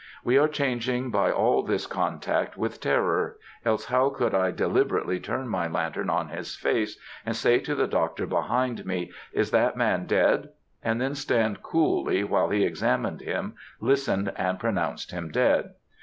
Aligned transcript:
We 0.23 0.39
are 0.39 0.47
changed 0.47 1.11
by 1.11 1.31
all 1.31 1.61
this 1.61 1.85
contact 1.85 2.57
with 2.57 2.81
terror, 2.81 3.37
else 3.63 3.85
how 3.85 4.09
could 4.09 4.33
I 4.33 4.49
deliberately 4.49 5.19
turn 5.19 5.47
my 5.47 5.67
lantern 5.67 6.09
on 6.09 6.29
his 6.29 6.55
face, 6.55 6.97
and 7.23 7.35
say 7.35 7.59
to 7.59 7.75
the 7.75 7.85
doctor 7.85 8.25
behind 8.25 8.83
me, 8.83 9.11
'Is 9.31 9.51
that 9.51 9.77
man 9.77 10.07
dead?' 10.07 10.49
and 10.81 10.99
then 10.99 11.13
stand 11.13 11.61
coolly 11.61 12.23
while 12.23 12.49
he 12.49 12.65
examined 12.65 13.21
him, 13.21 13.53
listened, 13.79 14.33
and 14.37 14.57
pronounced 14.59 15.11
him 15.11 15.29
'dead.' 15.29 15.75